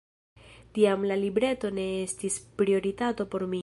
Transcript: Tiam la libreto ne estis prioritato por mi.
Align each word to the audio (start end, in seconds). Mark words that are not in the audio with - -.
Tiam 0.77 1.05
la 1.11 1.19
libreto 1.25 1.73
ne 1.81 1.87
estis 2.09 2.43
prioritato 2.63 3.33
por 3.35 3.51
mi. 3.55 3.59